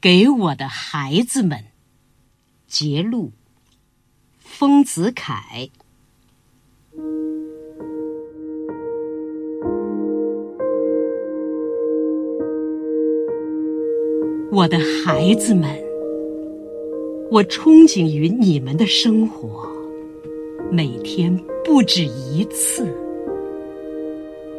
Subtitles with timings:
[0.00, 1.64] 给我的孩子们。
[2.68, 3.32] 节录，
[4.38, 5.70] 丰子恺。
[14.52, 15.68] 我的孩子们，
[17.30, 19.66] 我憧憬于你们的生活，
[20.70, 21.34] 每天
[21.64, 22.86] 不止一次。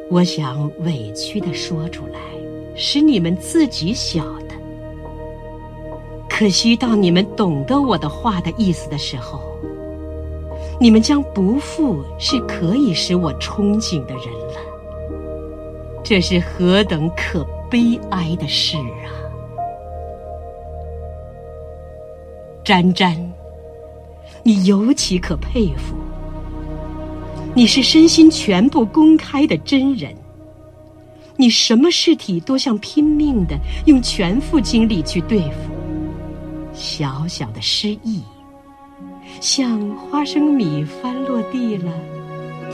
[0.10, 2.20] 我想委屈的说出来，
[2.76, 4.49] 使你们自己晓得。
[6.40, 9.42] 可惜到你们懂得我的话的意思的时候，
[10.80, 14.56] 你们将不复是可以使我憧憬的人了。
[16.02, 19.12] 这是何等可悲哀的事啊！
[22.64, 23.18] 沾沾，
[24.42, 25.94] 你尤其可佩服。
[27.54, 30.16] 你是身心全部公开的真人，
[31.36, 35.79] 你什么事体都想拼命的用全副精力去对付。
[36.80, 38.24] 小小的失意，
[39.42, 41.92] 像花生米翻落地了，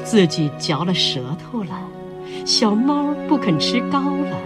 [0.04, 1.82] 自己嚼了舌头了，
[2.46, 4.38] 小猫不肯吃糕了，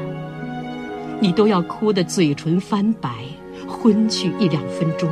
[1.20, 3.10] 你都要哭得嘴唇翻白，
[3.68, 5.10] 昏去一两分钟。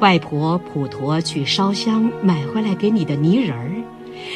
[0.00, 3.70] 外婆普陀去烧香买回来给你的泥人儿，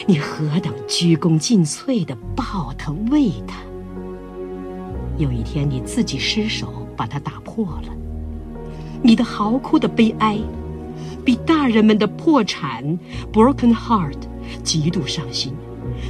[0.07, 3.57] 你何等鞠躬尽瘁的抱他喂他。
[5.17, 7.95] 有一天你自己失手把它打破了，
[9.03, 10.39] 你的嚎哭的悲哀，
[11.25, 12.85] 比大人们的破产
[13.33, 14.19] （broken heart）
[14.63, 15.55] 极度伤心、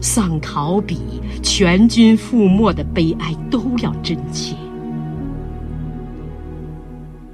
[0.02, 0.98] 丧考比
[1.42, 4.54] 全军覆没的悲哀都要真切。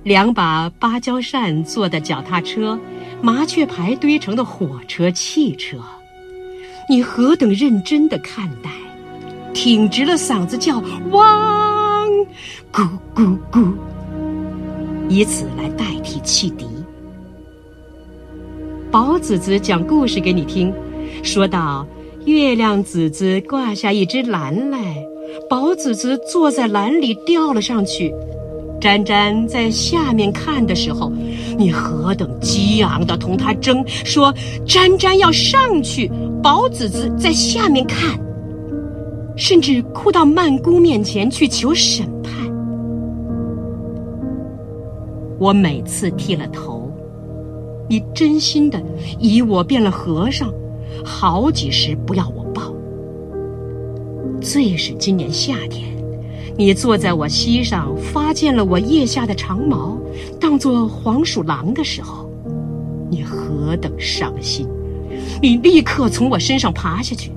[0.02, 2.78] 两把芭蕉扇做的脚踏车，
[3.20, 5.78] 麻雀牌堆成的火车、汽车，
[6.88, 8.70] 你何等认真的看待，
[9.52, 12.08] 挺直了嗓子叫汪，
[12.72, 13.72] 咕咕咕，
[15.08, 16.66] 以此来代替汽笛。
[18.90, 20.72] 宝子子讲故事给你听，
[21.22, 21.86] 说到
[22.24, 24.78] 月亮子子挂下一只篮来，
[25.48, 28.14] 宝子子坐在篮里掉了上去。
[28.80, 31.10] 詹詹在下面看的时候，
[31.56, 34.32] 你何等激昂的同他争，说
[34.66, 36.10] 詹詹要上去，
[36.42, 38.18] 宝子子在下面看，
[39.36, 42.06] 甚至哭到曼姑面前去求审
[45.38, 46.90] 我每次剃了头，
[47.88, 48.82] 你真心的
[49.18, 50.52] 以我变了和尚，
[51.04, 52.74] 好几时不要我抱。
[54.40, 55.94] 最是今年夏天。
[56.58, 59.98] 你坐在我膝上，发现了我腋下的长毛，
[60.40, 62.30] 当作黄鼠狼的时候，
[63.10, 64.66] 你何等伤心！
[65.42, 67.30] 你立刻从我身上爬下去，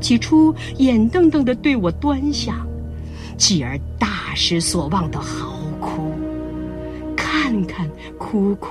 [0.00, 2.66] 起初眼瞪瞪的对我端详，
[3.36, 5.52] 继而大失所望的嚎，
[7.52, 8.68] 看看哭哭，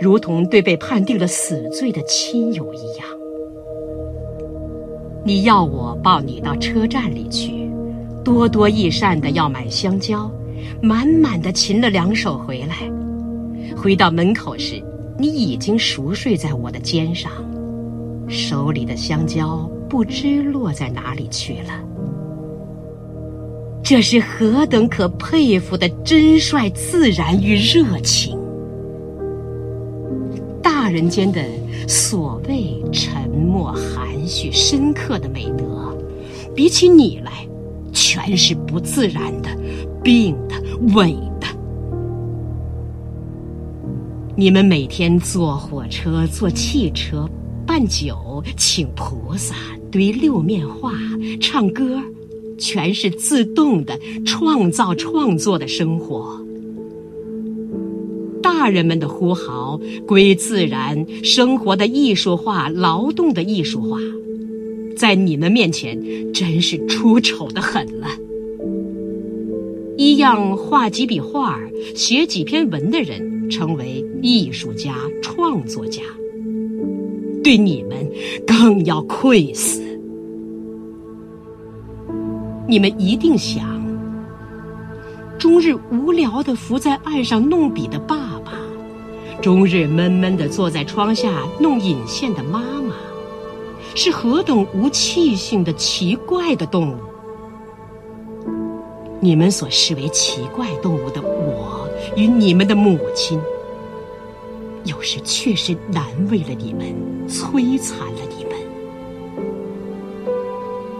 [0.00, 3.06] 如同对被判定了死罪的亲友一样。
[5.24, 7.70] 你要我抱你到车站里去。
[8.24, 10.30] 多多益善的要买香蕉，
[10.82, 12.90] 满满的擒了两手回来。
[13.76, 14.82] 回到门口时，
[15.16, 17.30] 你已经熟睡在我的肩上，
[18.28, 21.89] 手里的香蕉不知落在哪里去了。
[23.90, 28.38] 这是何等可佩服的真率自然与热情！
[30.62, 31.42] 大人间的
[31.88, 35.98] 所谓沉默、含蓄、深刻的美德，
[36.54, 37.32] 比起你来。
[37.92, 39.48] 全是不自然的、
[40.04, 40.54] 病的、
[40.94, 41.48] 伪的。
[44.36, 47.28] 你们每天坐火车、坐汽车、
[47.66, 49.56] 办酒、请菩萨、
[49.90, 50.92] 堆六面画、
[51.40, 52.00] 唱歌，
[52.60, 56.38] 全是自动的创造、创作的生活。
[58.42, 63.98] 大人们的呼号归自然生活的艺术化、劳动的艺术化。
[64.96, 65.98] 在你们面前，
[66.32, 68.06] 真是出丑的很了。
[69.96, 71.58] 一样画几笔画
[71.94, 76.02] 写几篇文的人，成为艺术家、创作家，
[77.42, 78.06] 对你们
[78.46, 79.89] 更要愧死。
[82.70, 83.84] 你们一定想，
[85.36, 88.52] 终日无聊的伏在岸上弄笔的爸爸，
[89.42, 92.94] 终日闷闷的坐在窗下弄引线的妈妈。
[93.96, 96.96] 是何等无气性的奇怪的动物！
[99.18, 103.40] 你们所视为奇怪动物的我与你们的母亲，
[104.84, 106.94] 有时确实难为了你们，
[107.28, 108.52] 摧残了你们。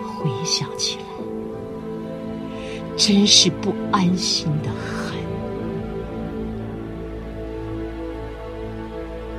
[0.03, 1.05] 回想起来，
[3.01, 5.17] 真是不安心的很。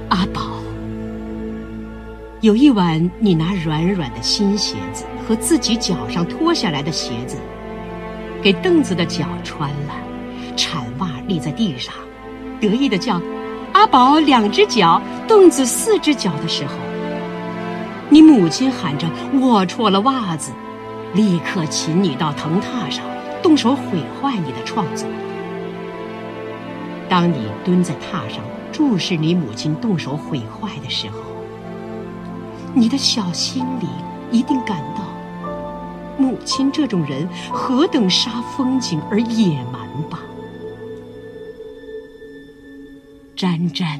[0.10, 0.42] 阿宝，
[2.42, 7.38] 有一晚，你拿软软的新鞋子和自己脚上脱下来的鞋子，
[8.42, 9.94] 给凳子的脚穿了，
[10.58, 11.94] 铲袜立在地上，
[12.60, 13.22] 得意的叫
[13.74, 16.74] ：“阿宝，两只脚，凳子四只脚”的时候，
[18.10, 19.08] 你母亲喊着
[19.40, 20.52] ：“我错了袜子！”
[21.14, 23.06] 立刻请你到藤榻上，
[23.42, 25.08] 动手毁坏你的创作。
[27.10, 31.18] 当你蹲在榻上注视你母亲动手毁坏的时候，
[32.74, 33.88] 你的小心里
[34.32, 35.04] 一定感到，
[36.18, 40.20] 母亲这种人何等煞风景而野蛮吧？
[43.36, 44.00] 沾沾。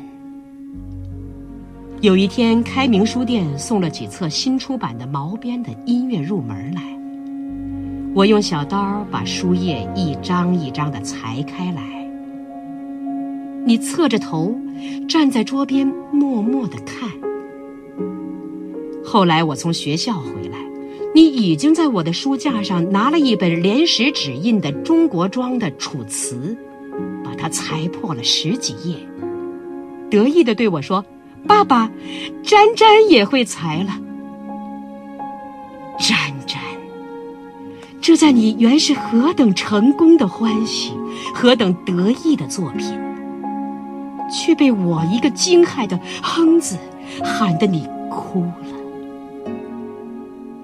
[2.00, 7.01] 有一天，开明书店送了几册新出版的毛边的音乐入门来。
[8.14, 11.82] 我用小刀把书页一张一张的裁开来，
[13.66, 14.54] 你侧着头
[15.08, 17.10] 站在桌边默默的看。
[19.04, 20.58] 后来我从学校回来，
[21.16, 26.58] 你已经在我的书架上拿了一本连石纸印的中国装的《楚辞》，
[27.24, 28.98] 把它裁破了十几页，
[30.10, 31.06] 得意的对我说
[31.48, 31.90] ：“爸爸，
[32.44, 33.98] 沾沾也会裁了。”
[35.98, 36.61] 沾沾。
[38.02, 40.92] 这在你原是何等成功的欢喜，
[41.36, 43.00] 何等得意的作品，
[44.28, 46.76] 却被我一个惊骇的“哼”字
[47.24, 49.54] 喊得你哭了。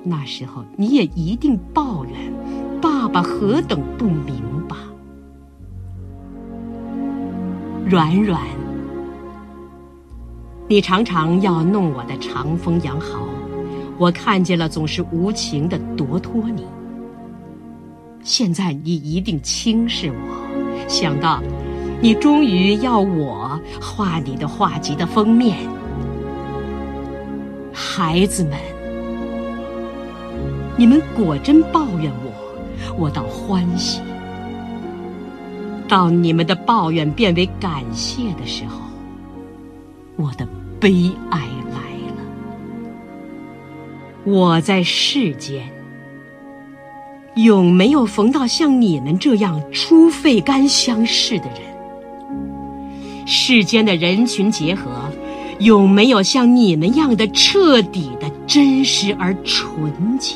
[0.04, 2.34] 那时候你也一定抱怨
[2.81, 4.78] 爸爸何等不明吧？
[7.86, 8.42] 软软，
[10.68, 13.19] 你常常要弄我的长风羊毫，
[14.00, 16.66] 我看见了总是无情的夺脱你。
[18.27, 21.41] 现在你一定轻视我，想到
[22.01, 25.57] 你终于要我画你的画集的封面，
[27.71, 28.59] 孩子们，
[30.75, 34.01] 你们果真抱怨我，我倒欢喜。
[35.88, 38.81] 到你们的抱怨变为感谢的时候，
[40.18, 40.45] 我的
[40.81, 41.39] 悲哀
[41.71, 41.80] 来
[42.18, 42.21] 了。
[44.25, 45.76] 我在世间。
[47.38, 53.28] 永没有逢到像你们这样出肺肝相视的人。
[53.28, 54.89] 世间的人群结合，
[55.60, 60.36] 永没有像你们样的彻底的真实而纯洁。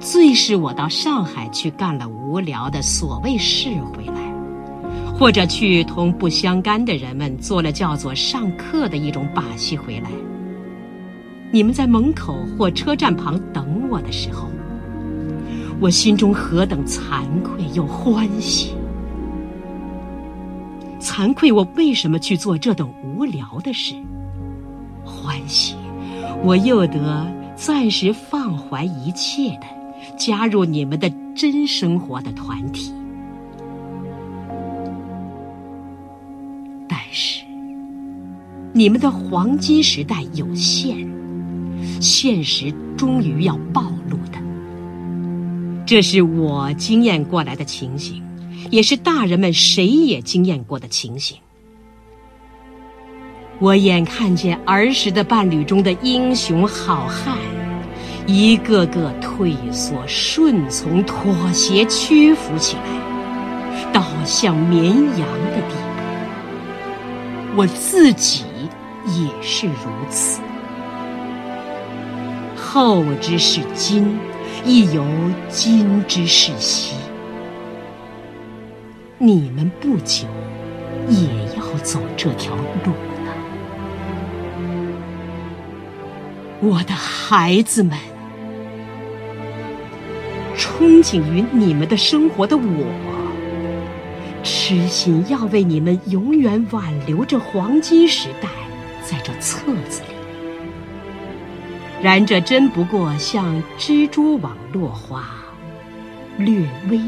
[0.00, 10.08] 最是我到上海去干了无聊的所谓事回来，或者去同不相干的人们做了叫做上课的一种把戏回来。
[11.52, 14.48] 你们在门口或车站旁等我的时候，
[15.80, 18.74] 我心中何等惭愧又欢喜！
[21.00, 23.94] 惭愧我为什么去做这等无聊的事？
[25.04, 25.76] 欢喜，
[26.42, 29.66] 我又得暂时放怀一切的
[30.16, 32.92] 加入你们的真生活的团体。
[36.88, 37.44] 但是，
[38.72, 41.15] 你们的黄金时代有限。
[42.00, 44.38] 现实终于要暴露的，
[45.86, 48.22] 这是我经验过来的情形，
[48.70, 51.36] 也是大人们谁也经验过的情形。
[53.58, 57.38] 我眼看见儿时的伴侣中的英雄好汉，
[58.26, 62.82] 一个个退缩、顺从、妥协、屈服起来，
[63.94, 67.56] 倒像绵羊的地步。
[67.56, 68.44] 我自己
[69.06, 70.42] 也是如此。
[72.76, 74.18] 后之是今，
[74.62, 75.02] 亦犹
[75.48, 76.94] 今之是昔。
[79.16, 80.26] 你们不久
[81.08, 82.92] 也要走这条路
[83.24, 83.32] 了，
[86.60, 87.98] 我的孩子们。
[90.54, 92.84] 憧憬于你们的生活的我，
[94.42, 98.50] 痴心要为你们永远挽留这黄金时代，
[99.02, 100.15] 在这册子里。
[102.06, 105.24] 然这真不过像蜘蛛网落花，
[106.38, 107.00] 略微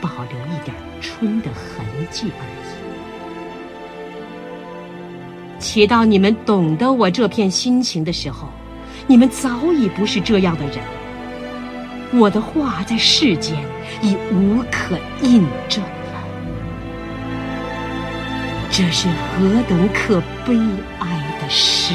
[0.00, 2.44] 保留一点春的痕迹而已。
[5.60, 8.48] 且到你们懂得我这片心情的时候，
[9.06, 10.78] 你们早已不是这样的人。
[12.12, 13.56] 我的话在世间
[14.02, 16.24] 已无可印证了，
[18.68, 20.56] 这是何等可悲
[20.98, 21.94] 哀的事！